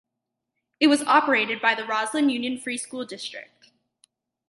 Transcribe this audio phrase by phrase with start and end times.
[0.79, 3.69] It was operated by the Roslyn Union Free School District.